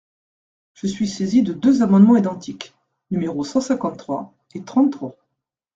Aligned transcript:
Je 0.73 0.87
suis 0.87 1.07
saisi 1.07 1.43
de 1.43 1.53
deux 1.53 1.83
amendements 1.83 2.17
identiques, 2.17 2.73
numéros 3.11 3.43
cent 3.43 3.61
cinquante-trois 3.61 4.33
et 4.55 4.63
trente-trois. 4.63 5.15